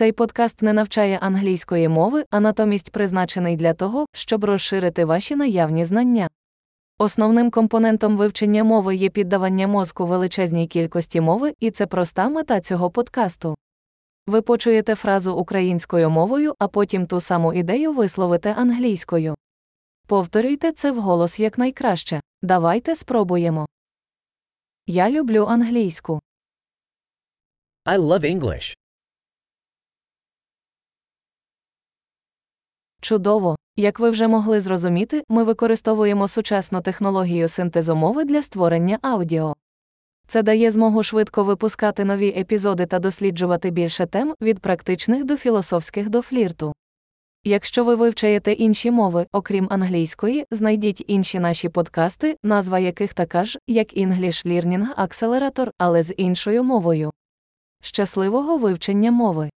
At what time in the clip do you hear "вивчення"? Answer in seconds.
8.16-8.64, 58.56-59.10